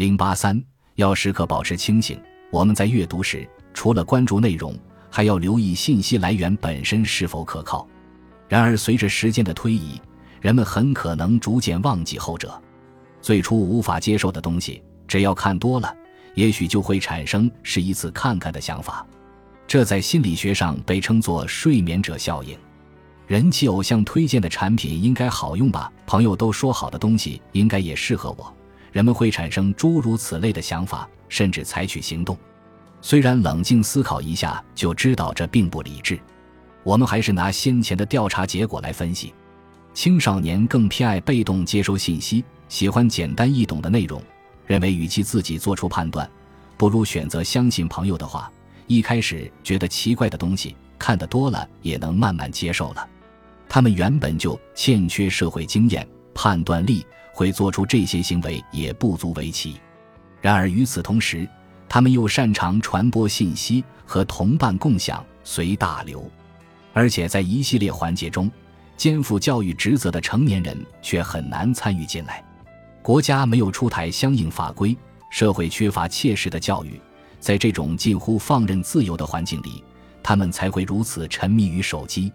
[0.00, 0.58] 零八三
[0.94, 2.18] 要时刻保持清醒。
[2.50, 4.74] 我们在阅读时，除了关注内容，
[5.10, 7.86] 还要留意信息来源本身是否可靠。
[8.48, 10.00] 然而，随着时间的推移，
[10.40, 12.58] 人们很可能逐渐忘记后者。
[13.20, 15.94] 最初无法接受的东西，只要看多了，
[16.34, 19.06] 也许就会产生是一次看看的想法。
[19.66, 22.56] 这在心理学上被称作“睡眠者效应”。
[23.28, 25.92] 人气偶像推荐的产品应该好用吧？
[26.06, 28.56] 朋友都说好的东西应该也适合我。
[28.92, 32.36] 人们会产生诸如此类的想法，甚至采取行动。
[33.00, 36.18] 虽然冷静思考一下就知道这并不理智。
[36.82, 39.32] 我们还是拿先前的调查结果来分析：
[39.94, 42.44] 青少年更偏爱被动接收信息。
[42.68, 44.22] 喜欢简单易懂的内容，
[44.66, 46.30] 认为与其自己做出判断，
[46.76, 48.50] 不如选择相信朋友的话。
[48.86, 53.08] 一开始觉得奇怪的东西，看得多了也能慢慢接受了。
[53.68, 59.80] 他们原本就欠缺社会经验，判断力会做出这些行为也不足为奇。
[60.40, 61.48] 然而与此同时，
[61.88, 66.28] 他们又擅长传播信息和同伴共享，随大流。
[66.92, 68.50] 而且在一系列环节中，
[68.96, 72.44] 肩负教育职责的成年人却很难参与进来。
[73.02, 74.96] 国家没有出台相应法规，
[75.30, 77.00] 社会缺乏切实的教育，
[77.38, 79.82] 在这种近乎放任自由的环境里，
[80.22, 82.32] 他们才会如此沉迷于手机。